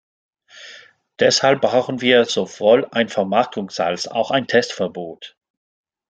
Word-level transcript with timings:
Deshalb 1.19 1.61
brauchen 1.61 2.01
wir 2.01 2.25
sowohl 2.25 2.87
ein 2.89 3.07
Vermarktungsals 3.07 4.07
auch 4.07 4.31
ein 4.31 4.47
Testverbot. 4.47 5.37